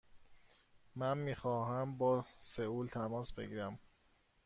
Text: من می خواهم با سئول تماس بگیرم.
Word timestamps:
من 0.95 1.17
می 1.17 1.35
خواهم 1.35 1.97
با 1.97 2.25
سئول 2.37 2.87
تماس 2.87 3.33
بگیرم. 3.33 3.79